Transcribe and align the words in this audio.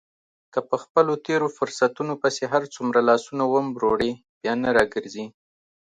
که 0.53 0.59
په 0.69 0.75
خپلو 0.83 1.13
تېرو 1.27 1.47
فرصتونو 1.57 2.13
پسې 2.21 2.43
هرڅومره 2.53 2.99
لاسونه 3.09 3.43
ومروړې 3.47 4.11
بیا 4.41 4.53
نه 4.63 4.69
را 4.77 4.85
ګرځي. 4.93 5.25